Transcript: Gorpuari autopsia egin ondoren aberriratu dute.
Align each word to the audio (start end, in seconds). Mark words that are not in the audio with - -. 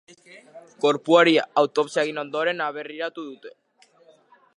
Gorpuari 0.85 1.35
autopsia 1.63 2.05
egin 2.07 2.21
ondoren 2.21 2.65
aberriratu 2.69 3.27
dute. 3.29 3.53